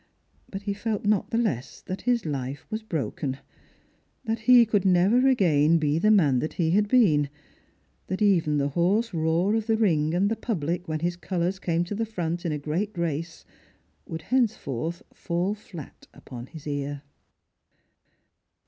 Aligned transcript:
But 0.49 0.63
he 0.63 0.73
felt 0.73 1.05
not 1.05 1.29
the 1.29 1.37
less 1.37 1.79
that 1.81 2.01
his 2.09 2.25
life 2.25 2.65
was 2.71 2.81
broken— 2.81 3.37
that 4.25 4.39
he 4.39 4.65
could 4.65 4.83
never 4.83 5.27
again 5.27 5.77
be 5.77 5.99
the 5.99 6.09
man 6.09 6.39
that 6.39 6.53
he 6.53 6.71
had 6.71 6.87
been; 6.87 7.29
that 8.07 8.19
even 8.19 8.57
the 8.57 8.69
hoarse 8.69 9.13
roar 9.13 9.53
of 9.53 9.67
the 9.67 9.77
ring 9.77 10.15
and 10.15 10.27
the 10.27 10.35
public 10.35 10.87
when 10.87 11.01
his 11.01 11.15
colours 11.15 11.59
came 11.59 11.83
to 11.83 11.93
the 11.93 12.07
front 12.07 12.47
in 12.47 12.51
a 12.51 12.57
great 12.57 12.97
race 12.97 13.45
would 14.07 14.23
henceforth 14.23 15.03
fall 15.13 15.53
flat 15.53 16.07
upon 16.15 16.47
his 16.47 16.65
ear. 16.65 17.03